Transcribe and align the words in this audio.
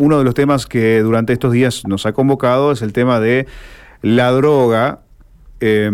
Uno 0.00 0.18
de 0.18 0.22
los 0.22 0.34
temas 0.34 0.66
que 0.66 1.00
durante 1.00 1.32
estos 1.32 1.50
días 1.52 1.82
nos 1.84 2.06
ha 2.06 2.12
convocado 2.12 2.70
es 2.70 2.82
el 2.82 2.92
tema 2.92 3.18
de 3.18 3.48
la 4.00 4.30
droga 4.30 5.00
eh, 5.58 5.90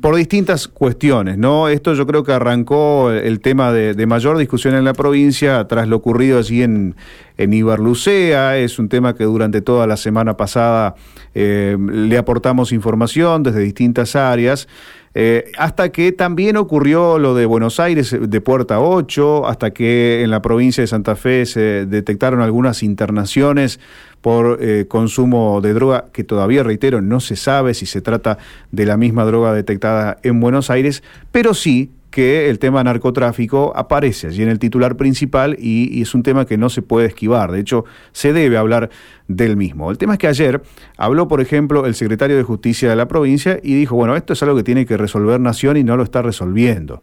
por 0.00 0.14
distintas 0.14 0.68
cuestiones, 0.68 1.36
¿no? 1.36 1.68
Esto 1.68 1.94
yo 1.94 2.06
creo 2.06 2.22
que 2.22 2.30
arrancó 2.30 3.10
el 3.10 3.40
tema 3.40 3.72
de, 3.72 4.06
mayor 4.06 4.38
discusión 4.38 4.76
en 4.76 4.84
la 4.84 4.92
provincia 4.92 5.66
tras 5.66 5.88
lo 5.88 5.96
ocurrido 5.96 6.38
allí 6.38 6.62
en, 6.62 6.94
en 7.38 7.52
Ibarlucea. 7.52 8.56
Es 8.56 8.78
un 8.78 8.88
tema 8.88 9.16
que 9.16 9.24
durante 9.24 9.62
toda 9.62 9.88
la 9.88 9.96
semana 9.96 10.36
pasada 10.36 10.94
eh, 11.34 11.76
le 11.90 12.18
aportamos 12.18 12.70
información 12.70 13.42
desde 13.42 13.58
distintas 13.58 14.14
áreas. 14.14 14.68
Eh, 15.12 15.50
hasta 15.58 15.90
que 15.90 16.12
también 16.12 16.56
ocurrió 16.56 17.18
lo 17.18 17.34
de 17.34 17.44
Buenos 17.44 17.80
Aires 17.80 18.16
de 18.20 18.40
Puerta 18.40 18.80
8, 18.80 19.46
hasta 19.48 19.72
que 19.72 20.22
en 20.22 20.30
la 20.30 20.40
provincia 20.40 20.82
de 20.82 20.86
Santa 20.86 21.16
Fe 21.16 21.46
se 21.46 21.86
detectaron 21.86 22.40
algunas 22.42 22.84
internaciones 22.84 23.80
por 24.20 24.58
eh, 24.60 24.86
consumo 24.86 25.60
de 25.60 25.72
droga, 25.74 26.06
que 26.12 26.22
todavía 26.22 26.62
reitero, 26.62 27.00
no 27.00 27.18
se 27.18 27.34
sabe 27.34 27.74
si 27.74 27.86
se 27.86 28.00
trata 28.00 28.38
de 28.70 28.86
la 28.86 28.96
misma 28.96 29.24
droga 29.24 29.52
detectada 29.52 30.18
en 30.22 30.38
Buenos 30.38 30.70
Aires, 30.70 31.02
pero 31.32 31.54
sí 31.54 31.90
que 32.10 32.50
el 32.50 32.58
tema 32.58 32.82
narcotráfico 32.82 33.72
aparece 33.76 34.28
allí 34.28 34.42
en 34.42 34.48
el 34.48 34.58
titular 34.58 34.96
principal 34.96 35.56
y, 35.58 36.02
es 36.02 36.14
un 36.14 36.22
tema 36.22 36.44
que 36.44 36.58
no 36.58 36.68
se 36.68 36.82
puede 36.82 37.06
esquivar. 37.06 37.52
De 37.52 37.60
hecho, 37.60 37.84
se 38.12 38.32
debe 38.32 38.56
hablar 38.56 38.90
del 39.28 39.56
mismo. 39.56 39.90
El 39.90 39.98
tema 39.98 40.14
es 40.14 40.18
que 40.18 40.26
ayer 40.26 40.62
habló, 40.96 41.28
por 41.28 41.40
ejemplo, 41.40 41.86
el 41.86 41.94
secretario 41.94 42.36
de 42.36 42.42
Justicia 42.42 42.90
de 42.90 42.96
la 42.96 43.06
provincia 43.06 43.60
y 43.62 43.74
dijo, 43.74 43.94
bueno, 43.94 44.16
esto 44.16 44.32
es 44.32 44.42
algo 44.42 44.56
que 44.56 44.64
tiene 44.64 44.86
que 44.86 44.96
resolver 44.96 45.40
Nación 45.40 45.76
y 45.76 45.84
no 45.84 45.96
lo 45.96 46.02
está 46.02 46.22
resolviendo. 46.22 47.00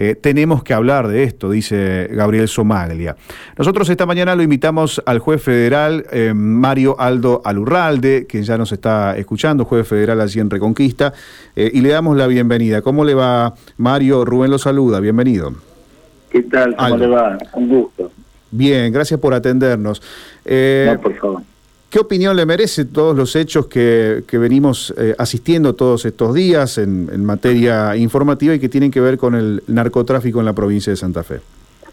Eh, 0.00 0.14
tenemos 0.14 0.62
que 0.62 0.72
hablar 0.72 1.08
de 1.08 1.24
esto, 1.24 1.50
dice 1.50 2.08
Gabriel 2.12 2.46
Somaglia. 2.46 3.16
Nosotros 3.58 3.90
esta 3.90 4.06
mañana 4.06 4.36
lo 4.36 4.44
invitamos 4.44 5.02
al 5.04 5.18
juez 5.18 5.42
federal 5.42 6.06
eh, 6.12 6.32
Mario 6.34 6.94
Aldo 7.00 7.42
Alurralde, 7.44 8.24
que 8.28 8.44
ya 8.44 8.56
nos 8.56 8.70
está 8.70 9.16
escuchando, 9.16 9.64
juez 9.64 9.88
federal 9.88 10.20
allí 10.20 10.38
en 10.38 10.50
Reconquista, 10.50 11.12
eh, 11.56 11.68
y 11.74 11.80
le 11.80 11.88
damos 11.88 12.16
la 12.16 12.28
bienvenida. 12.28 12.80
¿Cómo 12.80 13.04
le 13.04 13.14
va, 13.14 13.54
Mario? 13.76 14.24
Rubén 14.24 14.52
lo 14.52 14.58
saluda, 14.58 15.00
bienvenido. 15.00 15.52
¿Qué 16.30 16.44
tal? 16.44 16.76
¿Cómo 16.76 16.96
le 16.96 17.06
va? 17.08 17.36
Un 17.54 17.68
gusto. 17.68 18.12
Bien, 18.52 18.92
gracias 18.92 19.18
por 19.18 19.34
atendernos. 19.34 20.00
no, 20.46 21.00
por 21.00 21.14
favor. 21.16 21.42
¿Qué 21.90 21.98
opinión 21.98 22.36
le 22.36 22.44
merece 22.44 22.84
todos 22.84 23.16
los 23.16 23.34
hechos 23.34 23.66
que, 23.66 24.22
venimos 24.32 24.92
eh, 24.98 25.14
asistiendo 25.16 25.74
todos 25.74 26.04
estos 26.04 26.34
días 26.34 26.76
en, 26.76 27.24
materia 27.24 27.96
informativa 27.96 28.54
y 28.54 28.60
que 28.60 28.68
tienen 28.68 28.90
que 28.90 29.00
ver 29.00 29.16
con 29.16 29.34
el 29.34 29.62
narcotráfico 29.68 30.38
en 30.38 30.44
la 30.44 30.52
provincia 30.52 30.90
de 30.90 30.98
Santa 30.98 31.22
Fe? 31.22 31.40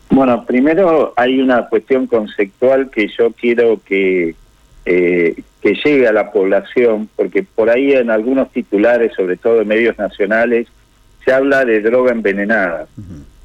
Bueno, 0.09 0.45
primero 0.45 1.13
hay 1.15 1.39
una 1.39 1.69
cuestión 1.69 2.07
conceptual 2.07 2.89
que 2.89 3.07
yo 3.07 3.31
quiero 3.31 3.79
que, 3.85 4.35
eh, 4.85 5.41
que 5.61 5.73
llegue 5.75 6.07
a 6.09 6.11
la 6.11 6.29
población, 6.29 7.07
porque 7.15 7.43
por 7.43 7.69
ahí 7.69 7.93
en 7.93 8.09
algunos 8.09 8.51
titulares, 8.51 9.13
sobre 9.15 9.37
todo 9.37 9.61
en 9.61 9.67
medios 9.69 9.97
nacionales, 9.97 10.67
se 11.23 11.31
habla 11.31 11.63
de 11.63 11.79
droga 11.79 12.11
envenenada. 12.11 12.87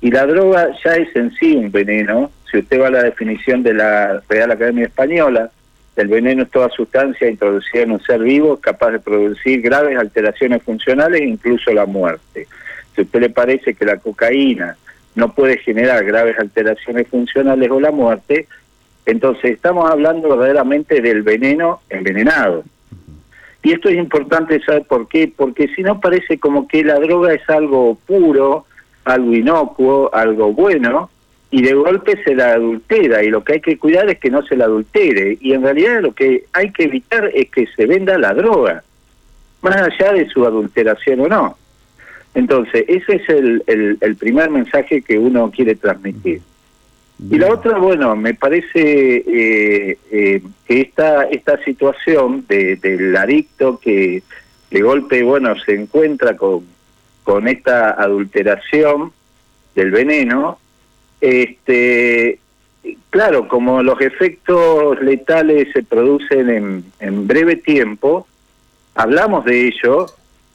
Y 0.00 0.10
la 0.10 0.26
droga 0.26 0.68
ya 0.84 0.96
es 0.96 1.14
en 1.14 1.30
sí 1.32 1.54
un 1.54 1.70
veneno, 1.70 2.32
si 2.50 2.58
usted 2.58 2.80
va 2.80 2.88
a 2.88 2.90
la 2.90 3.04
definición 3.04 3.62
de 3.62 3.74
la 3.74 4.20
Real 4.28 4.50
Academia 4.50 4.86
Española, 4.86 5.50
el 5.96 6.08
veneno 6.08 6.44
es 6.44 6.50
toda 6.50 6.68
sustancia 6.70 7.28
introducida 7.28 7.82
en 7.82 7.92
un 7.92 8.00
ser 8.00 8.20
vivo 8.20 8.56
capaz 8.58 8.92
de 8.92 9.00
producir 9.00 9.60
graves 9.60 9.98
alteraciones 9.98 10.62
funcionales 10.62 11.20
e 11.20 11.26
incluso 11.26 11.72
la 11.72 11.86
muerte. 11.86 12.46
Si 12.94 13.00
a 13.00 13.04
usted 13.04 13.20
le 13.20 13.30
parece 13.30 13.74
que 13.74 13.84
la 13.84 13.98
cocaína 13.98 14.76
no 15.14 15.34
puede 15.34 15.58
generar 15.58 16.04
graves 16.04 16.38
alteraciones 16.38 17.08
funcionales 17.08 17.70
o 17.70 17.80
la 17.80 17.90
muerte, 17.90 18.46
entonces 19.06 19.52
estamos 19.52 19.90
hablando 19.90 20.28
verdaderamente 20.28 21.00
del 21.00 21.22
veneno 21.22 21.80
envenenado. 21.90 22.64
Y 23.62 23.72
esto 23.72 23.88
es 23.88 23.96
importante 23.96 24.60
saber 24.60 24.84
por 24.84 25.08
qué, 25.08 25.30
porque 25.34 25.68
si 25.68 25.82
no 25.82 26.00
parece 26.00 26.38
como 26.38 26.66
que 26.66 26.82
la 26.82 26.98
droga 26.98 27.34
es 27.34 27.48
algo 27.50 27.98
puro, 28.06 28.64
algo 29.04 29.34
inocuo, 29.34 30.10
algo 30.14 30.52
bueno, 30.52 31.10
y 31.50 31.62
de 31.62 31.74
golpe 31.74 32.22
se 32.22 32.34
la 32.34 32.52
adultera 32.52 33.24
y 33.24 33.28
lo 33.28 33.42
que 33.42 33.54
hay 33.54 33.60
que 33.60 33.78
cuidar 33.78 34.08
es 34.08 34.18
que 34.18 34.30
no 34.30 34.42
se 34.42 34.56
la 34.56 34.66
adultere 34.66 35.36
y 35.40 35.52
en 35.52 35.62
realidad 35.62 36.00
lo 36.00 36.12
que 36.12 36.44
hay 36.52 36.70
que 36.70 36.84
evitar 36.84 37.30
es 37.34 37.50
que 37.50 37.66
se 37.66 37.86
venda 37.86 38.16
la 38.18 38.34
droga 38.34 38.84
más 39.62 39.76
allá 39.76 40.12
de 40.12 40.28
su 40.28 40.46
adulteración 40.46 41.20
o 41.20 41.28
no. 41.28 41.58
Entonces 42.34 42.84
ese 42.86 43.16
es 43.16 43.28
el, 43.28 43.64
el, 44.00 44.16
primer 44.16 44.48
mensaje 44.50 45.02
que 45.02 45.18
uno 45.18 45.50
quiere 45.50 45.74
transmitir. 45.74 46.40
Y 47.28 47.36
la 47.36 47.52
otra 47.52 47.76
bueno 47.78 48.14
me 48.14 48.32
parece 48.34 49.16
eh, 49.26 49.98
eh, 50.10 50.42
que 50.64 50.80
esta 50.80 51.24
esta 51.24 51.62
situación 51.64 52.46
de, 52.48 52.76
del 52.76 53.14
adicto 53.16 53.78
que 53.78 54.22
de 54.70 54.80
golpe 54.80 55.22
bueno 55.24 55.58
se 55.58 55.74
encuentra 55.74 56.36
con 56.36 56.64
con 57.24 57.48
esta 57.48 57.90
adulteración 57.90 59.12
del 59.74 59.90
veneno 59.90 60.58
este, 61.20 62.38
claro, 63.10 63.48
como 63.48 63.82
los 63.82 64.00
efectos 64.00 65.00
letales 65.02 65.68
se 65.72 65.82
producen 65.82 66.50
en, 66.50 66.84
en 67.00 67.26
breve 67.26 67.56
tiempo, 67.56 68.26
hablamos 68.94 69.44
de 69.44 69.68
ello 69.68 70.06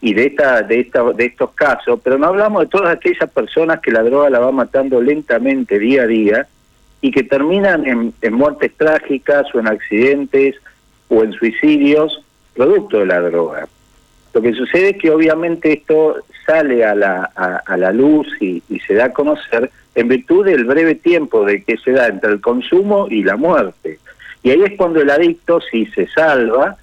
y 0.01 0.13
de 0.13 0.27
esta, 0.27 0.61
de 0.61 0.81
esta, 0.81 1.03
de 1.13 1.25
estos 1.25 1.51
casos, 1.51 1.99
pero 2.03 2.17
no 2.17 2.27
hablamos 2.27 2.63
de 2.63 2.67
todas 2.67 2.95
aquellas 2.95 3.29
personas 3.29 3.79
que 3.79 3.91
la 3.91 4.03
droga 4.03 4.29
la 4.29 4.39
va 4.39 4.51
matando 4.51 5.01
lentamente 5.01 5.79
día 5.79 6.03
a 6.03 6.07
día 6.07 6.47
y 7.01 7.11
que 7.11 7.23
terminan 7.23 7.85
en, 7.85 8.13
en 8.21 8.33
muertes 8.33 8.73
trágicas 8.75 9.47
o 9.53 9.59
en 9.59 9.67
accidentes 9.67 10.55
o 11.09 11.23
en 11.23 11.33
suicidios 11.33 12.23
producto 12.55 12.99
de 12.99 13.05
la 13.05 13.21
droga. 13.21 13.67
Lo 14.33 14.41
que 14.41 14.53
sucede 14.53 14.89
es 14.89 14.97
que 14.97 15.11
obviamente 15.11 15.73
esto 15.73 16.17
sale 16.45 16.83
a 16.83 16.95
la, 16.95 17.31
a, 17.65 17.77
la 17.77 17.91
luz 17.91 18.27
y, 18.41 18.61
se 18.85 18.93
da 18.93 19.05
a 19.05 19.13
conocer 19.13 19.71
en 19.95 20.07
virtud 20.07 20.45
del 20.45 20.66
breve 20.66 20.95
tiempo 20.95 21.45
de 21.45 21.63
que 21.63 21.78
se 21.78 21.91
da 21.91 22.07
entre 22.07 22.31
el 22.33 22.41
consumo 22.41 23.07
y 23.09 23.23
la 23.23 23.38
muerte. 23.38 24.00
Y 24.44 24.51
ahí 24.51 24.61
es 24.63 24.78
cuando 24.78 25.01
el 25.01 25.09
adicto, 25.09 25.59
si 25.61 25.85
se 25.88 26.07
salva, 26.07 26.78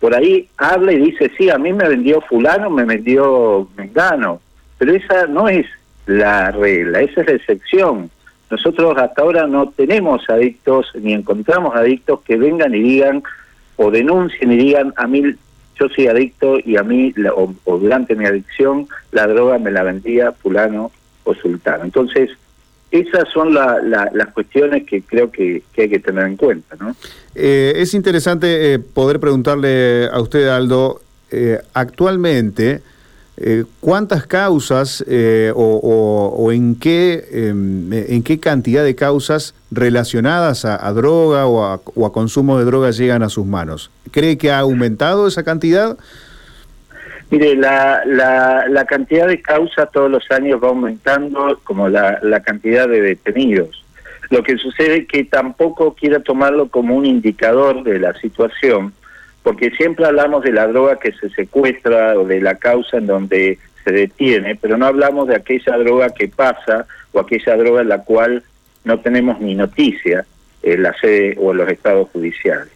por 0.00 0.14
ahí 0.14 0.48
habla 0.56 0.92
y 0.92 0.98
dice, 0.98 1.30
sí, 1.36 1.48
a 1.50 1.58
mí 1.58 1.72
me 1.72 1.88
vendió 1.88 2.20
fulano, 2.20 2.70
me 2.70 2.84
vendió 2.84 3.68
mengano, 3.76 4.40
pero 4.78 4.94
esa 4.94 5.26
no 5.26 5.48
es 5.48 5.66
la 6.06 6.50
regla, 6.50 7.00
esa 7.00 7.20
es 7.20 7.26
la 7.28 7.34
excepción. 7.34 8.10
Nosotros 8.50 8.98
hasta 8.98 9.22
ahora 9.22 9.46
no 9.46 9.70
tenemos 9.70 10.28
adictos 10.28 10.90
ni 10.94 11.12
encontramos 11.12 11.76
adictos 11.76 12.20
que 12.22 12.36
vengan 12.36 12.74
y 12.74 12.82
digan 12.82 13.22
o 13.76 13.90
denuncien 13.90 14.52
y 14.52 14.56
digan 14.56 14.92
a 14.96 15.06
mí 15.06 15.22
yo 15.80 15.88
soy 15.88 16.08
adicto 16.08 16.58
y 16.62 16.76
a 16.76 16.82
mí, 16.82 17.14
o, 17.34 17.78
durante 17.78 18.14
mi 18.14 18.26
adicción, 18.26 18.86
la 19.12 19.26
droga 19.26 19.58
me 19.58 19.70
la 19.70 19.82
vendía 19.82 20.32
fulano 20.32 20.90
o. 21.38 21.80
Entonces, 21.82 22.30
esas 22.90 23.28
son 23.28 23.54
las 23.54 24.32
cuestiones 24.32 24.84
que 24.86 25.02
creo 25.02 25.30
que, 25.30 25.62
hay 25.76 25.88
que 25.88 26.00
tener 26.00 26.26
en 26.26 26.36
cuenta. 26.36 26.76
¿no? 26.78 26.96
Eh, 27.34 27.74
es 27.76 27.94
interesante 27.94 28.74
eh, 28.74 28.78
poder 28.78 29.20
preguntarle 29.20 30.08
a 30.12 30.20
usted, 30.20 30.48
Aldo, 30.48 31.00
eh, 31.30 31.60
actualmente, 31.74 32.82
eh, 33.42 33.64
¿Cuántas 33.80 34.26
causas 34.26 35.02
eh, 35.08 35.50
o, 35.56 36.52
en, 36.52 36.74
qué, 36.74 37.26
em, 37.30 37.90
en 37.90 38.22
qué 38.22 38.38
cantidad 38.38 38.84
de 38.84 38.94
causas 38.94 39.54
relacionadas 39.70 40.66
a, 40.66 40.92
droga 40.92 41.46
o 41.46 41.64
a, 42.04 42.12
consumo 42.12 42.58
de 42.58 42.66
droga 42.66 42.90
llegan 42.90 43.22
a 43.22 43.30
sus 43.30 43.46
manos? 43.46 43.90
¿Cree 44.10 44.36
que 44.36 44.50
ha 44.50 44.58
aumentado 44.58 45.26
esa 45.26 45.42
cantidad? 45.42 45.96
Mire, 47.30 47.54
la, 47.54 48.02
la, 48.04 48.84
cantidad 48.86 49.28
de 49.28 49.40
causas 49.40 49.90
todos 49.92 50.10
los 50.10 50.28
años 50.32 50.60
va 50.62 50.68
aumentando 50.68 51.60
como 51.62 51.88
la, 51.88 52.18
la 52.22 52.40
cantidad 52.40 52.88
de 52.88 53.00
detenidos. 53.00 53.84
Lo 54.30 54.42
que 54.42 54.56
sucede 54.56 54.98
es 54.98 55.06
que 55.06 55.24
tampoco 55.24 55.94
quiero 55.94 56.20
tomarlo 56.22 56.68
como 56.68 56.96
un 56.96 57.06
indicador 57.06 57.84
de 57.84 58.00
la 58.00 58.14
situación, 58.14 58.92
porque 59.44 59.70
siempre 59.70 60.06
hablamos 60.06 60.42
de 60.42 60.52
la 60.52 60.66
droga 60.66 60.98
que 60.98 61.12
se 61.12 61.30
secuestra 61.30 62.18
o 62.18 62.26
de 62.26 62.40
la 62.40 62.56
causa 62.56 62.98
en 62.98 63.06
donde 63.06 63.58
se 63.84 63.92
detiene, 63.92 64.56
pero 64.56 64.76
no 64.76 64.86
hablamos 64.86 65.28
de 65.28 65.36
aquella 65.36 65.78
droga 65.78 66.10
que 66.10 66.28
pasa 66.28 66.86
o 67.12 67.20
aquella 67.20 67.56
droga 67.56 67.82
en 67.82 67.88
la 67.88 68.02
cual 68.02 68.42
no 68.84 68.98
tenemos 68.98 69.40
ni 69.40 69.54
noticia 69.54 70.26
en 70.62 70.82
la 70.82 70.94
sede 71.00 71.36
o 71.38 71.52
en 71.52 71.58
los 71.58 71.68
estados 71.68 72.08
judiciales. 72.10 72.68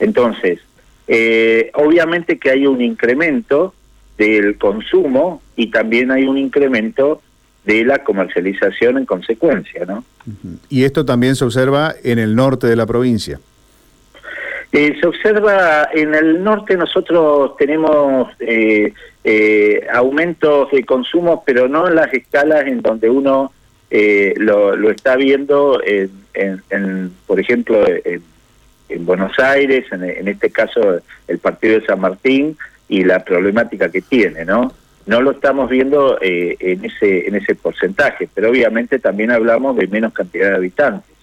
Entonces, 0.00 0.60
eh, 1.08 1.70
obviamente 1.74 2.38
que 2.38 2.50
hay 2.50 2.66
un 2.66 2.80
incremento 2.80 3.74
del 4.20 4.58
consumo 4.58 5.40
y 5.56 5.70
también 5.70 6.10
hay 6.10 6.24
un 6.24 6.36
incremento 6.36 7.22
de 7.64 7.84
la 7.86 8.04
comercialización 8.04 8.98
en 8.98 9.06
consecuencia, 9.06 9.86
¿no? 9.86 10.04
Y 10.68 10.84
esto 10.84 11.06
también 11.06 11.36
se 11.36 11.44
observa 11.46 11.94
en 12.04 12.18
el 12.18 12.36
norte 12.36 12.66
de 12.66 12.76
la 12.76 12.84
provincia. 12.84 13.40
Eh, 14.72 14.94
se 15.00 15.06
observa 15.06 15.88
en 15.94 16.14
el 16.14 16.44
norte 16.44 16.76
nosotros 16.76 17.56
tenemos 17.56 18.28
eh, 18.40 18.92
eh, 19.24 19.86
aumentos 19.92 20.70
de 20.70 20.84
consumo, 20.84 21.42
pero 21.44 21.66
no 21.66 21.88
en 21.88 21.94
las 21.94 22.12
escalas 22.12 22.66
en 22.66 22.82
donde 22.82 23.08
uno 23.08 23.52
lo, 23.90 24.90
está 24.90 25.16
viendo, 25.16 25.80
en, 25.82 27.12
por 27.26 27.40
ejemplo, 27.40 27.84
en, 27.88 28.22
en 28.90 29.06
Buenos 29.06 29.36
Aires, 29.38 29.86
en, 29.90 30.28
este 30.28 30.50
caso 30.50 31.00
el 31.26 31.38
partido 31.38 31.80
de 31.80 31.86
San 31.86 32.00
Martín 32.00 32.56
y 32.90 33.04
la 33.04 33.24
problemática 33.24 33.88
que 33.88 34.02
tiene, 34.02 34.44
¿no? 34.44 34.72
No 35.06 35.22
lo 35.22 35.30
estamos 35.30 35.70
viendo 35.70 36.18
eh, 36.20 36.56
en 36.58 36.84
ese 36.84 37.26
en 37.26 37.36
ese 37.36 37.54
porcentaje, 37.54 38.28
pero 38.34 38.50
obviamente 38.50 38.98
también 38.98 39.30
hablamos 39.30 39.76
de 39.76 39.86
menos 39.86 40.12
cantidad 40.12 40.50
de 40.50 40.56
habitantes. 40.56 41.14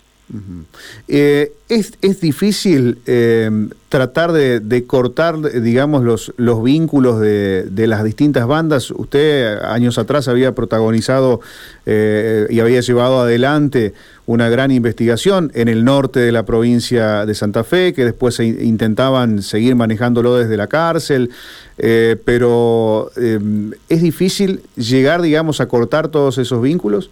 Eh, 1.08 1.54
es, 1.70 2.20
difícil 2.20 2.98
eh, 3.06 3.50
tratar 3.88 4.34
de, 4.34 4.84
cortar, 4.86 5.40
digamos, 5.62 6.04
los, 6.04 6.34
los 6.36 6.62
vínculos 6.62 7.22
de, 7.22 7.64
de, 7.64 7.88
las 7.88 8.04
distintas 8.04 8.46
bandas. 8.46 8.92
Usted 8.92 9.58
años 9.60 9.98
atrás 9.98 10.28
había 10.28 10.54
protagonizado 10.54 11.40
eh, 11.86 12.46
y 12.50 12.60
había 12.60 12.82
llevado 12.82 13.22
adelante 13.22 13.94
una 14.26 14.50
gran 14.50 14.72
investigación 14.72 15.50
en 15.56 15.70
el 15.70 15.86
norte 15.86 16.20
de 16.20 16.34
la 16.34 16.44
provincia 16.44 17.26
de 17.26 17.34
Santa 17.34 17.64
Fe, 17.64 17.94
que 17.94 18.04
después 18.04 18.36
se 18.36 18.46
intentaban 18.46 19.42
seguir 19.42 19.76
manejándolo 19.76 20.36
desde 20.36 20.58
la 20.58 20.68
cárcel, 20.68 21.30
pero 21.78 23.12
es 23.16 24.02
difícil 24.02 24.62
llegar, 24.76 25.22
digamos, 25.22 25.62
a 25.62 25.68
cortar 25.68 26.10
todos 26.10 26.38
esos 26.38 26.62
vínculos. 26.62 27.10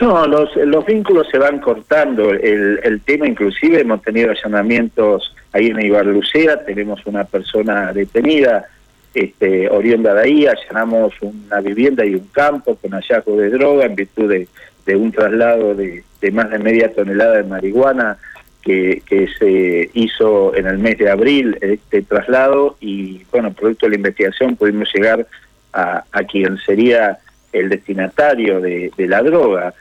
No, 0.00 0.26
los, 0.26 0.54
los 0.56 0.84
vínculos 0.84 1.26
se 1.30 1.38
van 1.38 1.58
cortando. 1.60 2.30
El, 2.30 2.80
el 2.82 3.00
tema, 3.00 3.26
inclusive, 3.26 3.80
hemos 3.80 4.02
tenido 4.02 4.30
allanamientos 4.30 5.34
ahí 5.52 5.68
en 5.68 5.80
Ibarlucea, 5.80 6.64
tenemos 6.64 7.04
una 7.06 7.24
persona 7.24 7.92
detenida, 7.92 8.66
este, 9.14 9.70
oriunda 9.70 10.12
de 10.12 10.20
ahí, 10.20 10.46
allanamos 10.46 11.14
una 11.22 11.60
vivienda 11.60 12.04
y 12.04 12.14
un 12.14 12.28
campo 12.28 12.76
con 12.76 12.90
hallazgo 12.90 13.36
de 13.36 13.48
droga 13.48 13.86
en 13.86 13.94
virtud 13.94 14.28
de, 14.28 14.48
de 14.84 14.96
un 14.96 15.10
traslado 15.10 15.74
de, 15.74 16.04
de, 16.20 16.30
más 16.30 16.50
de 16.50 16.58
media 16.58 16.92
tonelada 16.92 17.38
de 17.38 17.44
marihuana 17.44 18.18
que, 18.60 19.02
que 19.06 19.28
se 19.38 19.90
hizo 19.94 20.54
en 20.54 20.66
el 20.66 20.78
mes 20.78 20.98
de 20.98 21.08
abril, 21.08 21.56
este 21.62 22.02
traslado, 22.02 22.76
y 22.80 23.22
bueno, 23.30 23.52
producto 23.52 23.86
de 23.86 23.90
la 23.90 23.96
investigación 23.96 24.56
pudimos 24.56 24.92
llegar 24.92 25.26
a, 25.72 26.04
a 26.12 26.24
quien 26.24 26.58
sería 26.58 27.18
el 27.58 27.68
destinatario 27.68 28.60
de, 28.60 28.90
la 28.98 29.22
droga, 29.22 29.74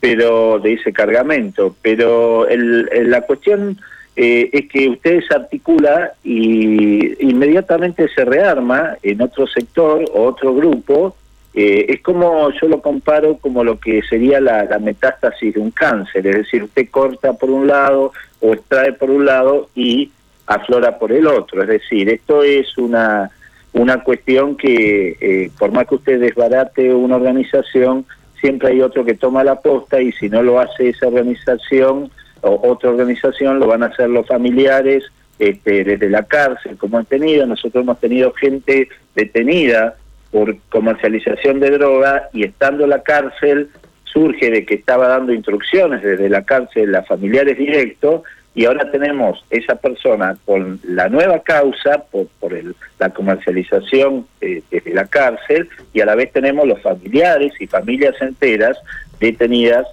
pero 0.00 0.58
de 0.58 0.74
ese 0.74 0.92
cargamento. 0.92 1.74
Pero 1.82 2.48
el, 2.48 2.88
la 3.10 3.22
cuestión 3.22 3.78
eh, 4.16 4.50
es 4.52 4.68
que 4.68 4.88
usted 4.88 5.20
se 5.26 5.34
articula 5.34 6.12
y 6.22 7.22
inmediatamente 7.24 8.08
se 8.14 8.24
rearma 8.24 8.96
en 9.02 9.22
otro 9.22 9.46
sector 9.46 10.04
o 10.12 10.24
otro 10.24 10.54
grupo. 10.54 11.16
Eh, 11.54 11.86
es 11.88 12.00
como 12.02 12.50
yo 12.50 12.66
lo 12.66 12.80
comparo 12.80 13.36
como 13.36 13.62
lo 13.62 13.78
que 13.78 14.02
sería 14.02 14.40
la 14.40 14.78
metástasis 14.80 15.54
de 15.54 15.60
un 15.60 15.70
cáncer, 15.70 16.26
es 16.26 16.36
decir, 16.38 16.64
usted 16.64 16.88
corta 16.90 17.32
por 17.34 17.48
un 17.48 17.68
lado 17.68 18.12
o 18.40 18.54
extrae 18.54 18.92
por 18.92 19.08
un 19.08 19.24
lado 19.24 19.68
y 19.74 20.10
aflora 20.46 20.98
por 20.98 21.12
el 21.12 21.26
otro. 21.26 21.62
Es 21.62 21.68
decir, 21.68 22.08
esto 22.08 22.42
es 22.42 22.76
una 22.78 23.30
una 23.74 24.02
cuestión 24.02 24.56
que 24.56 25.16
eh, 25.20 25.50
por 25.58 25.72
más 25.72 25.86
que 25.86 25.96
usted 25.96 26.20
desbarate 26.20 26.94
una 26.94 27.16
organización, 27.16 28.06
siempre 28.40 28.68
hay 28.70 28.80
otro 28.80 29.04
que 29.04 29.14
toma 29.14 29.44
la 29.44 29.60
posta 29.60 30.00
y 30.00 30.12
si 30.12 30.28
no 30.28 30.42
lo 30.42 30.60
hace 30.60 30.90
esa 30.90 31.08
organización 31.08 32.10
o 32.40 32.68
otra 32.70 32.90
organización, 32.90 33.58
lo 33.58 33.66
van 33.66 33.82
a 33.82 33.86
hacer 33.86 34.08
los 34.08 34.26
familiares 34.26 35.04
este, 35.38 35.82
desde 35.82 36.08
la 36.08 36.22
cárcel, 36.22 36.76
como 36.76 36.98
han 36.98 37.06
tenido. 37.06 37.46
Nosotros 37.46 37.82
hemos 37.82 37.98
tenido 37.98 38.32
gente 38.32 38.88
detenida 39.14 39.96
por 40.30 40.56
comercialización 40.68 41.58
de 41.58 41.70
droga 41.70 42.28
y 42.32 42.44
estando 42.44 42.84
en 42.84 42.90
la 42.90 43.02
cárcel 43.02 43.70
surge 44.04 44.50
de 44.50 44.64
que 44.64 44.74
estaba 44.74 45.08
dando 45.08 45.32
instrucciones 45.32 46.02
desde 46.02 46.28
la 46.28 46.42
cárcel 46.42 46.94
a 46.94 47.02
familiares 47.02 47.58
directos 47.58 48.22
y 48.54 48.66
ahora 48.66 48.90
tenemos 48.90 49.44
esa 49.50 49.74
persona 49.74 50.36
con 50.44 50.78
la 50.84 51.08
nueva 51.08 51.42
causa 51.42 52.04
por, 52.10 52.54
el, 52.54 52.76
la 52.98 53.10
comercialización 53.10 54.26
eh, 54.40 54.62
desde 54.70 54.94
la 54.94 55.06
cárcel 55.06 55.68
y 55.92 56.00
a 56.00 56.06
la 56.06 56.14
vez 56.14 56.32
tenemos 56.32 56.66
los 56.66 56.80
familiares 56.80 57.52
y 57.58 57.66
familias 57.66 58.14
enteras 58.20 58.78
detenidas 59.18 59.86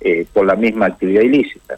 eh, 0.00 0.26
por 0.32 0.46
la 0.46 0.56
misma 0.56 0.86
actividad 0.86 1.22
ilícita. 1.22 1.76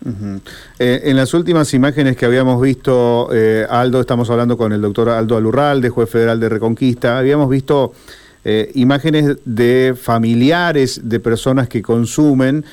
Eh, 0.78 1.00
en 1.04 1.16
las 1.16 1.34
últimas 1.34 1.74
imágenes 1.74 2.16
que 2.16 2.24
habíamos 2.24 2.62
visto, 2.62 3.28
Aldo, 3.68 4.00
estamos 4.00 4.30
hablando 4.30 4.56
con 4.56 4.72
el 4.72 4.80
doctor 4.80 5.10
Aldo 5.10 5.36
Alurral, 5.36 5.82
de 5.82 5.90
juez 5.90 6.08
federal 6.08 6.40
de 6.40 6.48
Reconquista, 6.48 7.18
habíamos 7.18 7.50
visto 7.50 7.92
eh, 8.44 8.72
imágenes 8.74 9.36
de 9.44 9.94
familiares 9.96 11.08
de 11.08 11.20
personas 11.20 11.68
que 11.68 11.80
consumen, 11.80 12.64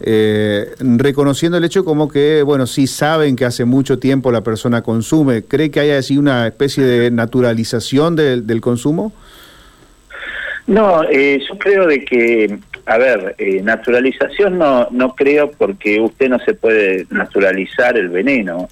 eh, 0.00 0.74
reconociendo 0.80 1.58
el 1.58 1.64
hecho 1.64 1.84
como 1.84 2.08
que, 2.08 2.42
bueno, 2.42 2.66
sí 2.66 2.86
saben 2.86 3.36
que 3.36 3.44
hace 3.44 3.66
mucho 3.66 3.98
tiempo 3.98 4.32
la 4.32 4.40
persona 4.40 4.80
consume. 4.82 5.42
¿Cree 5.42 5.70
que 5.70 5.80
hay 5.80 5.90
así 5.90 6.16
una 6.16 6.46
especie 6.46 6.82
de 6.82 7.10
naturalización 7.10 8.16
del 8.16 8.60
consumo? 8.62 9.12
No, 10.66 11.02
eh, 11.04 11.40
yo 11.46 11.58
creo 11.58 11.86
de 11.86 12.04
que, 12.06 12.58
a 12.86 12.96
ver, 12.96 13.36
naturalización 13.62 14.56
no, 14.56 14.88
no 14.90 15.14
creo 15.14 15.50
porque 15.50 16.00
usted 16.00 16.30
no 16.30 16.38
se 16.38 16.54
puede 16.54 17.06
naturalizar 17.10 17.98
el 17.98 18.08
veneno, 18.08 18.68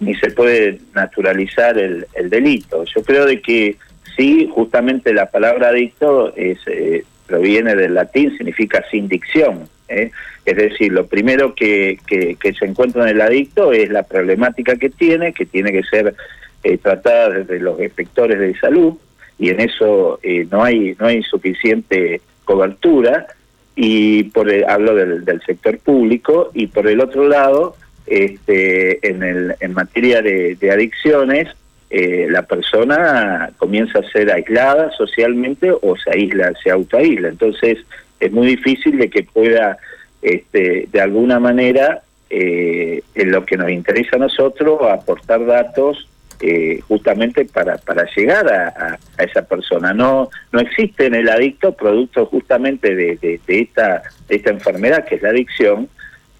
ni 0.00 0.16
se 0.16 0.30
puede 0.30 0.80
naturalizar 0.94 1.78
el, 1.78 2.06
el 2.14 2.28
delito. 2.28 2.84
Yo 2.92 3.04
creo 3.04 3.24
de 3.24 3.40
que 3.40 3.76
Sí, 4.16 4.48
justamente 4.52 5.14
la 5.14 5.26
palabra 5.26 5.68
adicto 5.68 6.34
es, 6.36 6.58
eh, 6.66 7.04
proviene 7.26 7.74
del 7.74 7.94
latín, 7.94 8.36
significa 8.36 8.84
sin 8.90 9.08
dicción. 9.08 9.68
¿eh? 9.88 10.10
Es 10.44 10.56
decir, 10.56 10.92
lo 10.92 11.06
primero 11.06 11.54
que, 11.54 11.98
que, 12.06 12.52
se 12.52 12.66
encuentra 12.66 13.04
en 13.04 13.16
el 13.16 13.20
adicto 13.20 13.72
es 13.72 13.88
la 13.90 14.02
problemática 14.02 14.76
que 14.76 14.90
tiene, 14.90 15.32
que 15.32 15.46
tiene 15.46 15.72
que 15.72 15.82
ser 15.84 16.14
eh, 16.62 16.78
tratada 16.78 17.30
desde 17.30 17.60
los 17.60 17.80
inspectores 17.80 18.38
de 18.38 18.58
salud, 18.58 18.94
y 19.38 19.48
en 19.48 19.60
eso 19.60 20.20
no 20.50 20.62
hay 20.62 20.94
no 21.00 21.06
hay 21.06 21.22
suficiente 21.22 22.20
cobertura, 22.44 23.26
y 23.74 24.24
por 24.24 24.52
hablo 24.68 24.94
del, 24.94 25.24
del 25.24 25.40
sector 25.42 25.78
público, 25.78 26.50
y 26.52 26.66
por 26.66 26.86
el 26.86 27.00
otro 27.00 27.26
lado, 27.26 27.76
este, 28.06 29.08
en, 29.08 29.22
el, 29.22 29.54
en 29.58 29.72
materia 29.72 30.20
de 30.22 30.70
adicciones, 30.70 31.48
eh, 31.94 32.26
la 32.30 32.40
persona 32.40 33.50
comienza 33.58 33.98
a 33.98 34.10
ser 34.10 34.32
aislada 34.32 34.90
socialmente 34.92 35.70
o 35.70 35.94
se 35.94 36.10
aísla, 36.10 36.50
se 36.62 36.70
autoaísla. 36.70 37.28
Entonces 37.28 37.80
es 38.18 38.32
muy 38.32 38.46
difícil 38.46 38.96
de 38.96 39.10
que 39.10 39.24
pueda, 39.24 39.76
este, 40.22 40.88
de 40.90 41.00
alguna 41.02 41.38
manera, 41.38 42.00
eh, 42.30 43.02
en 43.14 43.30
lo 43.30 43.44
que 43.44 43.58
nos 43.58 43.70
interesa 43.70 44.16
a 44.16 44.20
nosotros, 44.20 44.80
aportar 44.90 45.44
datos 45.44 46.08
eh, 46.40 46.80
justamente 46.88 47.44
para, 47.44 47.76
para 47.76 48.06
llegar 48.16 48.50
a, 48.50 48.98
esa 49.18 49.42
persona. 49.42 49.92
No, 49.92 50.30
no 50.50 50.60
existe 50.60 51.04
en 51.04 51.14
el 51.14 51.28
adicto 51.28 51.72
producto 51.74 52.24
justamente 52.24 52.94
de, 52.94 53.16
de, 53.20 53.60
esta, 53.60 54.00
de 54.28 54.36
esta 54.36 54.48
enfermedad 54.48 55.04
que 55.04 55.16
es 55.16 55.22
la 55.22 55.28
adicción 55.28 55.90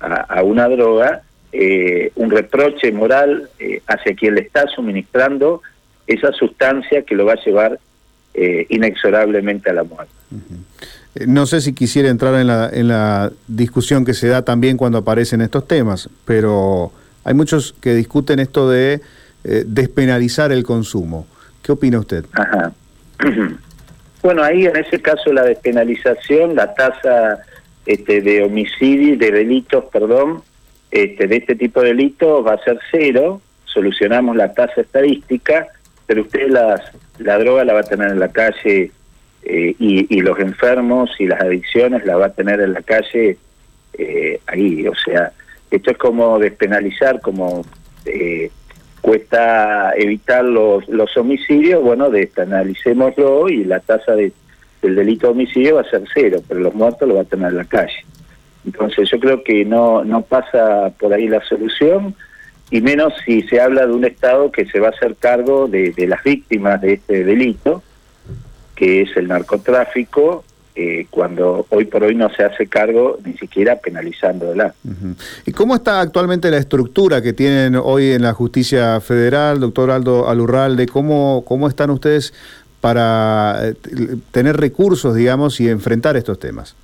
a, 0.00 0.14
a 0.14 0.42
una 0.44 0.66
droga 0.70 1.20
eh, 1.52 2.12
un 2.16 2.30
reproche 2.30 2.90
moral 2.92 3.48
eh, 3.58 3.82
hacia 3.86 4.14
quien 4.14 4.34
le 4.34 4.40
está 4.40 4.66
suministrando 4.68 5.62
esa 6.06 6.32
sustancia 6.32 7.02
que 7.02 7.14
lo 7.14 7.26
va 7.26 7.34
a 7.34 7.44
llevar 7.44 7.78
eh, 8.34 8.66
inexorablemente 8.70 9.70
a 9.70 9.74
la 9.74 9.84
muerte. 9.84 10.12
No 11.26 11.44
sé 11.44 11.60
si 11.60 11.74
quisiera 11.74 12.08
entrar 12.08 12.34
en 12.36 12.46
la, 12.46 12.70
en 12.72 12.88
la 12.88 13.30
discusión 13.46 14.04
que 14.04 14.14
se 14.14 14.28
da 14.28 14.42
también 14.42 14.78
cuando 14.78 14.98
aparecen 14.98 15.42
estos 15.42 15.68
temas, 15.68 16.08
pero 16.24 16.90
hay 17.24 17.34
muchos 17.34 17.74
que 17.80 17.94
discuten 17.94 18.38
esto 18.38 18.70
de 18.70 19.02
despenalizar 19.44 20.52
el 20.52 20.62
consumo. 20.62 21.26
¿Qué 21.62 21.72
opina 21.72 21.98
usted? 21.98 22.24
Ajá. 22.32 22.72
Bueno, 24.22 24.44
ahí 24.44 24.66
en 24.66 24.76
ese 24.76 25.00
caso 25.02 25.32
la 25.32 25.42
despenalización, 25.42 26.54
la 26.54 26.72
tasa 26.74 27.40
este, 27.86 28.20
de 28.20 28.44
homicidio, 28.44 29.18
de 29.18 29.32
delitos, 29.32 29.84
perdón, 29.92 30.42
este, 30.92 31.26
de 31.26 31.36
este 31.36 31.56
tipo 31.56 31.80
de 31.80 31.88
delitos 31.88 32.46
va 32.46 32.52
a 32.52 32.64
ser 32.64 32.78
cero, 32.90 33.40
solucionamos 33.64 34.36
la 34.36 34.52
tasa 34.52 34.82
estadística, 34.82 35.66
pero 36.06 36.20
usted 36.20 36.48
las, 36.48 36.82
la 37.18 37.38
droga 37.38 37.64
la 37.64 37.72
va 37.72 37.80
a 37.80 37.84
tener 37.84 38.10
en 38.10 38.20
la 38.20 38.28
calle 38.28 38.90
eh, 39.42 39.74
y, 39.78 40.20
los 40.20 40.38
enfermos 40.38 41.10
y 41.18 41.26
las 41.26 41.40
adicciones 41.40 42.04
la 42.04 42.16
va 42.16 42.26
a 42.26 42.32
tener 42.32 42.60
en 42.60 42.74
la 42.74 42.82
calle 42.82 43.38
eh, 43.94 44.40
ahí. 44.46 44.86
O 44.86 44.94
sea, 44.94 45.32
esto 45.70 45.90
es 45.90 45.96
como 45.96 46.38
despenalizar, 46.38 47.22
como 47.22 47.64
eh, 48.04 48.50
cuesta 49.00 49.92
evitar 49.96 50.44
los, 50.44 50.86
los 50.88 51.16
homicidios, 51.16 51.82
bueno, 51.82 52.10
despenalicémoslo 52.10 53.48
y 53.48 53.64
la 53.64 53.80
tasa 53.80 54.14
de, 54.14 54.30
del 54.82 54.94
delito 54.94 55.28
de 55.28 55.32
homicidio 55.32 55.76
va 55.76 55.80
a 55.80 55.90
ser 55.90 56.02
cero, 56.12 56.42
pero 56.46 56.60
los 56.60 56.74
muertos 56.74 57.08
lo 57.08 57.14
va 57.14 57.22
a 57.22 57.24
tener 57.24 57.48
en 57.48 57.56
la 57.56 57.64
calle. 57.64 58.04
Entonces 58.64 59.10
yo 59.10 59.18
creo 59.18 59.42
que 59.42 59.64
no, 59.64 60.04
no 60.04 60.22
pasa 60.22 60.92
por 60.98 61.12
ahí 61.12 61.28
la 61.28 61.42
solución, 61.44 62.14
y 62.72 62.80
menos 62.80 63.12
si 63.26 63.42
se 63.42 63.60
habla 63.60 63.86
de 63.86 63.92
un 63.92 64.04
Estado 64.04 64.50
que 64.50 64.64
se 64.64 64.80
va 64.80 64.88
a 64.88 64.90
hacer 64.90 65.16
cargo 65.16 65.68
de, 65.68 65.94
las 66.08 66.24
víctimas 66.24 66.80
de 66.80 66.94
este 66.94 67.22
delito, 67.22 67.82
que 68.74 69.02
es 69.02 69.14
el 69.16 69.28
narcotráfico, 69.28 70.42
eh, 70.74 71.06
cuando 71.10 71.66
hoy 71.68 71.84
por 71.84 72.02
hoy 72.02 72.14
no 72.14 72.30
se 72.30 72.44
hace 72.44 72.66
cargo 72.66 73.18
ni 73.22 73.34
siquiera 73.34 73.76
penalizándola. 73.76 74.74
¿Y 75.44 75.52
cómo 75.52 75.74
está 75.74 76.00
actualmente 76.00 76.50
la 76.50 76.56
estructura 76.56 77.20
que 77.20 77.34
tienen 77.34 77.76
hoy 77.76 78.12
en 78.12 78.22
la 78.22 78.32
justicia 78.32 78.98
federal, 79.02 79.60
doctor 79.60 79.90
Aldo 79.90 80.30
Alurralde? 80.30 80.86
¿Cómo, 80.86 81.44
cómo 81.46 81.68
están 81.68 81.90
ustedes 81.90 82.32
para 82.80 83.68
eh, 83.68 83.74
tener 84.30 84.56
recursos, 84.56 85.14
digamos, 85.14 85.60
y 85.60 85.68
enfrentar 85.68 86.16
estos 86.16 86.38
temas? 86.38 86.74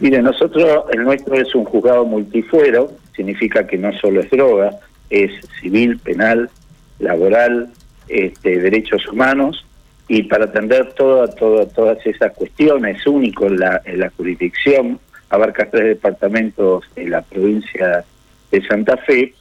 Mire, 0.00 0.20
nosotros, 0.22 0.84
el 0.92 1.04
nuestro 1.04 1.34
es 1.34 1.54
un 1.54 1.64
juzgado 1.64 2.04
multifuero, 2.04 2.90
significa 3.14 3.66
que 3.66 3.78
no 3.78 3.92
solo 3.98 4.20
es 4.20 4.30
droga, 4.30 4.78
es 5.10 5.30
civil, 5.60 5.98
penal, 5.98 6.50
laboral, 6.98 7.70
este, 8.08 8.58
derechos 8.58 9.06
humanos, 9.08 9.64
y 10.08 10.24
para 10.24 10.46
atender 10.46 10.92
toda, 10.94 11.28
todas 11.28 12.04
esas 12.04 12.32
cuestiones, 12.32 13.06
único 13.06 13.46
en 13.46 13.60
la, 13.60 13.82
la 13.94 14.10
jurisdicción, 14.10 14.98
abarca 15.30 15.70
tres 15.70 15.84
departamentos 15.84 16.84
en 16.96 17.10
la 17.10 17.22
provincia 17.22 18.04
de 18.50 18.66
Santa 18.66 18.96
Fe, 18.98 19.34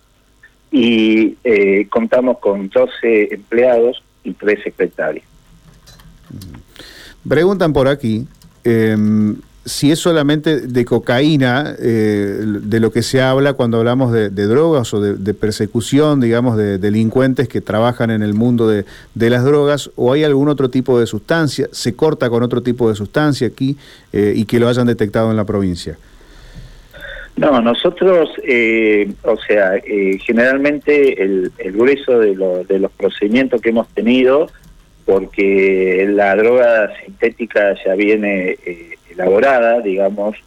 y 0.71 1.37
eh, 1.43 1.87
contamos 1.89 2.39
con 2.39 2.69
12 2.69 3.33
empleados 3.33 4.01
y 4.23 4.31
tres 4.33 4.63
secretarios. 4.63 5.25
Preguntan 7.27 7.73
por 7.73 7.87
aquí, 7.87 8.25
eh, 8.63 8.95
si 9.65 9.91
es 9.91 9.99
solamente 9.99 10.61
de 10.61 10.85
cocaína 10.85 11.75
eh, 11.79 12.39
de 12.43 12.79
lo 12.79 12.91
que 12.91 13.03
se 13.03 13.21
habla 13.21 13.53
cuando 13.53 13.77
hablamos 13.77 14.11
de, 14.11 14.29
drogas 14.29 14.93
o 14.93 15.01
de, 15.01 15.33
persecución, 15.33 16.19
digamos, 16.19 16.57
de 16.57 16.79
delincuentes 16.79 17.47
que 17.47 17.61
trabajan 17.61 18.09
en 18.09 18.23
el 18.23 18.33
mundo 18.33 18.67
de, 18.67 18.85
las 19.13 19.43
drogas, 19.43 19.91
o 19.95 20.13
hay 20.13 20.23
algún 20.23 20.49
otro 20.49 20.69
tipo 20.69 20.99
de 20.99 21.05
sustancia, 21.05 21.67
se 21.71 21.95
corta 21.95 22.29
con 22.29 22.41
otro 22.41 22.61
tipo 22.61 22.89
de 22.89 22.95
sustancia 22.95 23.47
aquí 23.47 23.77
eh, 24.11 24.33
y 24.35 24.45
que 24.45 24.59
lo 24.59 24.67
hayan 24.67 24.87
detectado 24.87 25.29
en 25.29 25.37
la 25.37 25.45
provincia. 25.45 25.97
No, 27.37 27.61
nosotros, 27.61 28.29
eh, 28.43 29.13
o 29.23 29.37
sea, 29.37 29.73
generalmente 30.25 31.23
el, 31.23 31.51
grueso 31.71 32.19
de, 32.19 32.35
de 32.67 32.79
los 32.79 32.91
procedimientos 32.91 33.61
que 33.61 33.69
hemos 33.69 33.87
tenido, 33.89 34.47
porque 35.05 36.07
la 36.11 36.35
droga 36.35 36.91
sintética 37.03 37.75
ya 37.85 37.95
viene 37.95 38.57
elaborada, 39.11 39.79
digamos, 39.81 40.37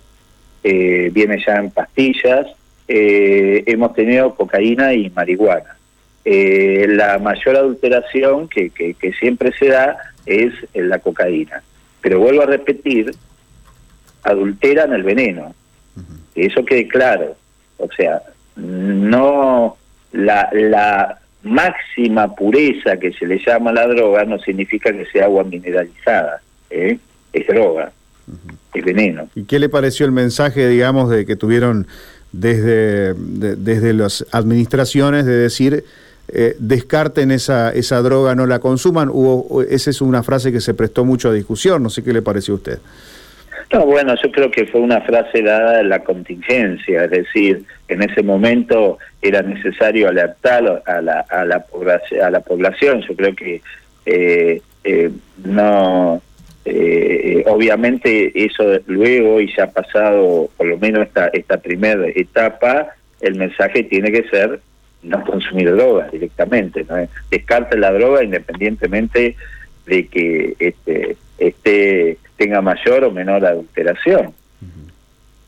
eh, 0.62 1.10
viene 1.12 1.42
ya 1.46 1.56
en 1.56 1.70
pastillas, 1.70 2.46
eh, 2.88 3.62
hemos 3.66 3.94
tenido 3.94 4.34
cocaína 4.34 4.94
y 4.94 5.10
marihuana. 5.10 5.76
Eh, 6.24 6.86
la 6.88 7.18
mayor 7.18 7.56
adulteración 7.56 8.48
que, 8.48 8.70
que, 8.70 9.12
siempre 9.20 9.52
se 9.58 9.68
da 9.68 9.98
es 10.24 10.54
la 10.72 10.98
cocaína. 10.98 11.62
Pero 12.00 12.18
vuelvo 12.18 12.42
a 12.42 12.46
repetir, 12.46 13.14
adulteran 14.22 14.94
el 14.94 15.02
veneno. 15.02 15.54
Que 16.34 16.46
eso 16.46 16.64
quede 16.64 16.88
claro. 16.88 17.36
O 17.76 17.88
sea, 17.92 18.22
no 18.56 19.76
la, 20.12 20.48
la 20.52 21.18
máxima 21.42 22.34
pureza 22.34 22.96
que 22.96 23.12
se 23.12 23.26
le 23.26 23.38
llama 23.38 23.70
a 23.70 23.74
la 23.74 23.86
droga 23.86 24.24
no 24.24 24.38
significa 24.38 24.92
que 24.92 25.04
sea 25.06 25.26
agua 25.26 25.44
mineralizada. 25.44 26.40
Es 26.70 26.98
droga 27.46 27.92
el 28.74 28.82
veneno. 28.82 29.28
¿Y 29.34 29.44
qué 29.44 29.58
le 29.58 29.68
pareció 29.68 30.06
el 30.06 30.12
mensaje, 30.12 30.68
digamos, 30.68 31.10
de 31.10 31.26
que 31.26 31.36
tuvieron 31.36 31.86
desde, 32.32 33.14
desde 33.14 33.92
las 33.92 34.26
administraciones 34.32 35.24
de 35.26 35.36
decir 35.36 35.84
eh, 36.28 36.56
descarten 36.58 37.30
esa, 37.30 37.70
esa 37.72 38.00
droga, 38.02 38.34
no 38.34 38.46
la 38.46 38.58
consuman? 38.58 39.08
Hubo, 39.10 39.62
esa 39.62 39.90
es 39.90 40.00
una 40.00 40.22
frase 40.22 40.52
que 40.52 40.60
se 40.60 40.74
prestó 40.74 41.04
mucho 41.04 41.28
a 41.28 41.32
discusión, 41.32 41.82
no 41.82 41.90
sé 41.90 42.02
qué 42.02 42.12
le 42.12 42.22
pareció 42.22 42.54
a 42.54 42.56
usted. 42.56 42.78
No, 43.72 43.86
bueno, 43.86 44.14
yo 44.22 44.30
creo 44.30 44.50
que 44.50 44.66
fue 44.66 44.80
una 44.80 45.00
frase 45.00 45.42
dada 45.42 45.80
en 45.80 45.88
la 45.88 46.00
contingencia, 46.00 47.04
es 47.04 47.10
decir, 47.10 47.64
en 47.88 48.02
ese 48.02 48.22
momento 48.22 48.98
era 49.20 49.42
necesario 49.42 50.08
alertar 50.08 50.82
a 50.86 51.00
la, 51.00 51.20
a 51.20 51.44
la, 51.44 51.60
población, 51.60 52.22
a 52.22 52.30
la 52.30 52.40
población. 52.40 53.02
Yo 53.08 53.16
creo 53.16 53.34
que 53.34 53.62
eh, 54.06 54.60
eh, 54.84 55.10
no 55.44 56.22
eh, 56.64 57.44
obviamente 57.46 58.32
eso 58.34 58.64
luego 58.86 59.40
y 59.40 59.54
ya 59.54 59.64
ha 59.64 59.70
pasado 59.70 60.48
por 60.56 60.66
lo 60.66 60.78
menos 60.78 61.06
esta, 61.06 61.28
esta 61.28 61.58
primera 61.58 62.06
etapa, 62.08 62.88
el 63.20 63.34
mensaje 63.34 63.84
tiene 63.84 64.10
que 64.10 64.28
ser 64.28 64.60
no 65.02 65.22
consumir 65.24 65.70
drogas 65.70 66.10
directamente, 66.10 66.86
¿no? 66.88 66.96
descarte 67.30 67.76
la 67.76 67.92
droga 67.92 68.24
independientemente 68.24 69.36
de 69.86 70.06
que 70.06 70.56
este, 70.58 71.16
este 71.38 72.18
tenga 72.36 72.62
mayor 72.62 73.04
o 73.04 73.10
menor 73.10 73.44
adulteración. 73.44 74.32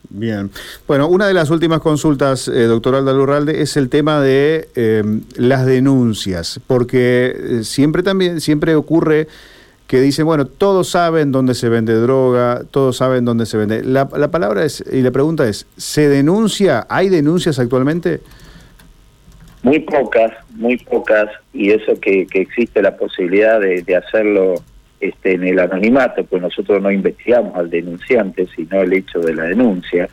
Bien. 0.08 0.50
Bueno, 0.86 1.08
una 1.08 1.26
de 1.26 1.34
las 1.34 1.50
últimas 1.50 1.80
consultas, 1.80 2.48
eh, 2.48 2.64
doctor 2.64 2.94
Aldalurralde, 2.94 3.60
es 3.60 3.76
el 3.76 3.88
tema 3.88 4.20
de 4.20 4.68
eh, 4.74 5.02
las 5.36 5.66
denuncias, 5.66 6.60
porque 6.66 7.36
eh, 7.36 7.64
siempre 7.64 8.02
también, 8.02 8.40
siempre 8.40 8.76
ocurre 8.76 9.28
que 9.86 10.00
dice, 10.00 10.22
bueno, 10.22 10.46
todos 10.46 10.88
saben 10.90 11.30
dónde 11.30 11.54
se 11.54 11.68
vende 11.68 11.94
droga, 11.94 12.62
todos 12.70 12.96
saben 12.96 13.24
dónde 13.24 13.46
se 13.46 13.56
vende. 13.56 13.84
La, 13.84 14.08
la 14.16 14.30
palabra 14.30 14.64
es, 14.64 14.84
y 14.92 15.02
la 15.02 15.12
pregunta 15.12 15.48
es, 15.48 15.66
¿se 15.76 16.08
denuncia? 16.08 16.86
¿Hay 16.88 17.08
denuncias 17.08 17.58
actualmente? 17.58 18.20
Muy 19.62 19.80
pocas, 19.80 20.32
muy 20.54 20.76
pocas, 20.76 21.28
y 21.52 21.70
eso 21.70 21.98
que, 22.00 22.26
que 22.26 22.40
existe 22.40 22.82
la 22.82 22.96
posibilidad 22.96 23.60
de, 23.60 23.82
de, 23.82 23.96
hacerlo 23.96 24.54
este, 25.00 25.32
en 25.32 25.44
el 25.44 25.58
anonimato, 25.58 26.24
pues 26.24 26.42
nosotros 26.42 26.82
no 26.82 26.90
investigamos 26.90 27.56
al 27.56 27.70
denunciante, 27.70 28.46
sino 28.54 28.82
el 28.82 28.92
hecho 28.92 29.20
de 29.20 29.34
la 29.34 29.44
denuncia. 29.44 30.08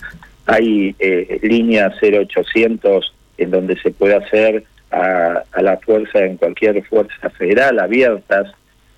Hay 0.45 0.95
eh, 0.99 1.39
líneas 1.41 1.93
0800 2.01 3.13
en 3.37 3.51
donde 3.51 3.77
se 3.79 3.91
puede 3.91 4.15
hacer 4.15 4.63
a, 4.91 5.43
a 5.51 5.61
la 5.61 5.77
fuerza, 5.77 6.19
en 6.19 6.37
cualquier 6.37 6.83
fuerza 6.83 7.29
federal, 7.31 7.79
abiertas, 7.79 8.53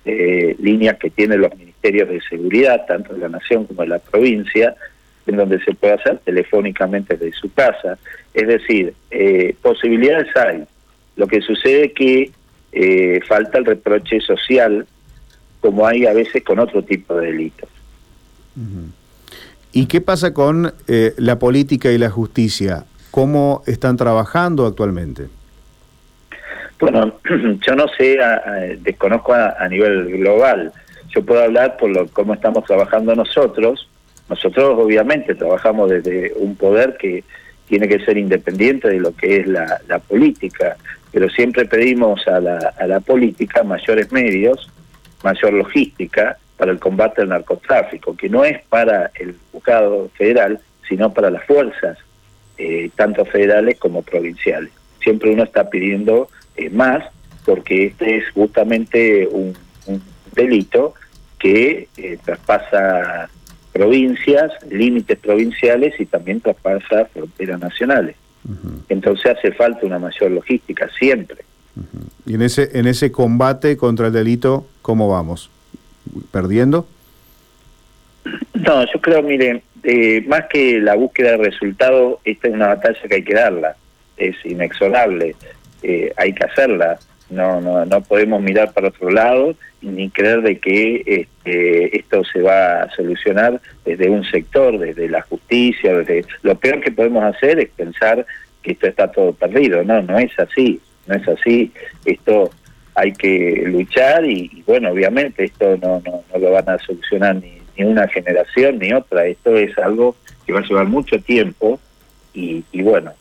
eh, 0.08 0.54
líneas 0.60 0.98
que 0.98 1.10
tienen 1.10 1.40
los 1.40 1.52
ministerios 1.56 2.08
de 2.08 2.20
seguridad, 2.20 2.86
tanto 2.86 3.12
de 3.12 3.18
la 3.18 3.28
nación 3.28 3.64
como 3.64 3.82
de 3.82 3.88
la 3.88 3.98
provincia, 3.98 4.76
en 5.26 5.36
donde 5.36 5.58
se 5.64 5.74
puede 5.74 5.94
hacer 5.94 6.18
telefónicamente 6.18 7.16
desde 7.16 7.36
su 7.36 7.52
casa. 7.52 7.98
Es 8.32 8.46
decir, 8.46 8.94
eh, 9.10 9.56
posibilidades 9.60 10.28
hay. 10.36 10.62
Lo 11.16 11.26
que 11.26 11.40
sucede 11.40 11.86
es 11.86 11.92
que 11.94 12.30
eh, 12.70 13.20
falta 13.26 13.58
el 13.58 13.64
reproche 13.64 14.20
social, 14.20 14.86
como 15.60 15.84
hay 15.84 16.06
a 16.06 16.12
veces 16.12 16.44
con 16.44 16.60
otro 16.60 16.84
tipo 16.84 17.16
de 17.16 17.26
delitos. 17.26 17.68
¿Y 19.72 19.86
qué 19.86 20.00
pasa 20.00 20.32
con 20.32 20.72
la 20.86 21.38
política 21.38 21.90
y 21.90 21.98
la 21.98 22.10
justicia? 22.10 22.84
¿Cómo 23.10 23.62
están 23.66 23.96
trabajando 23.96 24.66
actualmente? 24.66 25.24
Bueno, 26.78 27.18
yo 27.66 27.74
no 27.74 27.86
sé, 27.96 28.18
desconozco 28.80 29.32
a, 29.34 29.68
nivel 29.68 30.18
global. 30.18 30.72
Yo 31.08 31.24
puedo 31.24 31.42
hablar 31.42 31.76
por 31.76 31.90
lo, 31.90 32.06
cómo 32.08 32.34
estamos 32.34 32.64
trabajando 32.64 33.14
nosotros. 33.14 33.88
Nosotros 34.28 34.74
obviamente 34.78 35.34
trabajamos 35.34 35.90
desde 35.90 36.32
un 36.36 36.56
poder 36.56 36.96
que 36.96 37.24
tiene 37.68 37.88
que 37.88 38.04
ser 38.04 38.18
independiente 38.18 38.88
de 38.88 39.00
lo 39.00 39.14
que 39.14 39.38
es 39.38 39.46
la, 39.46 39.98
política, 40.08 40.76
pero 41.12 41.28
siempre 41.30 41.64
pedimos 41.64 42.26
a 42.28 42.40
la, 42.40 42.74
a 42.78 42.86
la 42.86 43.00
política 43.00 43.62
mayores 43.62 44.12
medios, 44.12 44.70
mayor 45.22 45.52
logística 45.52 46.36
para 46.56 46.72
el 46.72 46.78
combate 46.78 47.22
al 47.22 47.28
narcotráfico, 47.28 48.16
que 48.16 48.28
no 48.28 48.44
es 48.44 48.62
para 48.68 49.10
el 49.14 49.36
juzgado 49.52 50.10
federal, 50.16 50.60
sino 50.88 51.12
para 51.12 51.30
las 51.30 51.44
fuerzas, 51.44 51.98
eh, 52.58 52.90
tanto 52.94 53.24
federales 53.24 53.78
como 53.78 54.02
provinciales. 54.02 54.70
Siempre 55.02 55.30
uno 55.30 55.44
está 55.44 55.68
pidiendo 55.68 56.28
eh, 56.56 56.70
más, 56.70 57.04
porque 57.44 57.86
este 57.86 58.18
es 58.18 58.30
justamente 58.30 59.28
un, 59.30 59.54
delito 60.34 60.92
que 61.38 61.88
eh, 61.96 62.18
traspasa 62.22 63.30
provincias, 63.72 64.52
límites 64.68 65.18
provinciales 65.18 65.98
y 65.98 66.04
también 66.04 66.42
traspasa 66.42 67.06
fronteras 67.06 67.58
nacionales. 67.58 68.16
Entonces 68.90 69.34
hace 69.36 69.52
falta 69.52 69.86
una 69.86 69.98
mayor 69.98 70.30
logística 70.30 70.90
siempre. 70.98 71.38
Y 72.26 72.34
en 72.34 72.42
ese 72.42 72.78
en 72.78 72.86
ese 72.86 73.10
combate 73.10 73.76
contra 73.76 74.08
el 74.08 74.12
delito, 74.12 74.66
¿cómo 74.82 75.08
vamos? 75.08 75.50
¿Perdiendo? 76.30 76.86
No, 78.54 78.84
yo 78.92 79.00
creo, 79.00 79.22
miren, 79.22 79.62
eh, 79.82 80.24
más 80.26 80.46
que 80.46 80.80
la 80.80 80.94
búsqueda 80.94 81.32
de 81.32 81.36
resultados, 81.38 82.18
esta 82.24 82.48
es 82.48 82.54
una 82.54 82.68
batalla 82.68 83.00
que 83.08 83.14
hay 83.14 83.22
que 83.22 83.34
darla, 83.34 83.76
es 84.16 84.34
inexorable. 84.44 85.36
Eh, 85.82 86.12
hay 86.16 86.32
que 86.32 86.44
hacerla. 86.44 86.98
No, 87.28 87.60
no, 87.60 87.84
no 87.84 88.00
podemos 88.02 88.40
mirar 88.40 88.72
para 88.72 88.88
otro 88.88 89.10
lado 89.10 89.56
ni 89.82 90.10
creer 90.10 90.42
de 90.42 90.58
que 90.58 91.02
este, 91.06 91.96
esto 91.96 92.22
se 92.24 92.40
va 92.40 92.82
a 92.82 92.90
solucionar 92.90 93.60
desde 93.84 94.08
un 94.08 94.24
sector, 94.24 94.78
desde 94.78 95.08
la 95.08 95.22
justicia, 95.22 95.96
desde 95.98 96.24
lo 96.42 96.54
peor 96.56 96.80
que 96.80 96.92
podemos 96.92 97.24
hacer 97.24 97.58
es 97.58 97.68
pensar 97.70 98.24
que 98.62 98.72
esto 98.72 98.86
está 98.86 99.10
todo 99.10 99.32
perdido. 99.32 99.82
No, 99.84 100.02
no 100.02 100.18
es 100.18 100.36
así, 100.38 100.80
no 101.06 101.14
es 101.14 101.26
así. 101.28 101.72
Esto 102.04 102.50
hay 102.94 103.12
que 103.12 103.62
luchar 103.66 104.24
y, 104.24 104.62
bueno, 104.66 104.90
obviamente 104.90 105.44
esto 105.44 105.76
no, 105.76 106.02
no, 106.04 106.24
no, 106.32 106.38
lo 106.38 106.50
van 106.50 106.68
a 106.68 106.78
solucionar 106.78 107.36
ni, 107.36 107.58
ni 107.76 107.84
una 107.84 108.08
generación 108.08 108.78
ni 108.78 108.92
otra. 108.92 109.26
Esto 109.26 109.56
es 109.56 109.76
algo 109.78 110.16
que 110.46 110.52
va 110.52 110.60
a 110.60 110.66
llevar 110.66 110.86
mucho 110.86 111.20
tiempo 111.20 111.78
y, 112.32 112.64
bueno, 112.82 113.12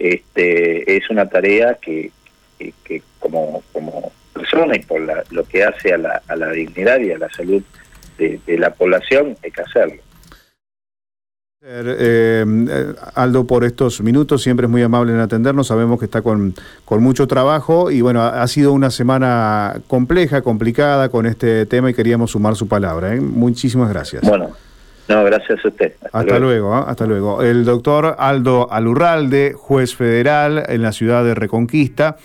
este 0.00 0.96
es 0.96 1.08
una 1.10 1.28
tarea 1.28 1.74
que, 1.80 2.10
que, 2.58 3.02
como, 3.18 3.62
como 3.72 4.12
persona 4.32 4.76
y 4.76 4.80
por 4.80 5.00
lo 5.30 5.44
que 5.44 5.62
hace 5.62 5.92
a 5.92 5.98
la, 5.98 6.22
a 6.26 6.36
la 6.36 6.50
dignidad 6.50 6.98
y 7.00 7.12
a 7.12 7.18
la 7.18 7.30
salud 7.30 7.62
de, 8.18 8.40
de 8.46 8.58
la 8.58 8.70
población 8.70 9.36
hay 9.42 9.50
que 9.50 9.62
hacerlo. 9.62 10.02
Eh, 11.62 12.42
Aldo, 13.14 13.46
por 13.46 13.64
estos 13.64 14.00
minutos, 14.00 14.42
siempre 14.42 14.64
es 14.64 14.70
muy 14.70 14.80
amable 14.80 15.12
en 15.12 15.18
atendernos, 15.18 15.66
sabemos 15.66 15.98
que 15.98 16.06
está 16.06 16.22
con, 16.22 16.54
con 16.86 17.02
mucho 17.02 17.26
trabajo 17.26 17.90
y 17.90 18.00
bueno, 18.00 18.22
ha, 18.22 18.46
sido 18.48 18.72
una 18.72 18.90
semana 18.90 19.78
compleja, 19.86 20.40
complicada 20.40 21.10
con 21.10 21.26
este 21.26 21.66
tema 21.66 21.90
y 21.90 21.94
queríamos 21.94 22.30
sumar 22.30 22.56
su 22.56 22.66
palabra. 22.66 23.14
¿eh? 23.14 23.20
Muchísimas 23.20 23.90
gracias. 23.90 24.22
Bueno, 24.22 24.56
no, 25.10 25.24
gracias 25.24 25.64
a 25.64 25.68
usted. 25.68 25.92
Hasta, 26.12 26.38
luego, 26.38 26.72
¿eh? 26.72 26.84
hasta 26.86 27.04
luego. 27.04 27.42
El 27.42 27.64
doctor 27.64 28.14
Aldo 28.16 28.72
Alurralde, 28.72 29.54
juez 29.56 29.96
federal 29.96 30.62
en 30.68 30.82
la 30.82 30.92
ciudad 30.92 31.24
de 31.24 31.34
Reconquista. 31.34 32.16